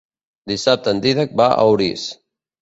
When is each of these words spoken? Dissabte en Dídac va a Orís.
Dissabte 0.51 0.93
en 0.97 1.01
Dídac 1.03 1.35
va 1.43 1.47
a 1.59 1.69
Orís. 1.75 2.09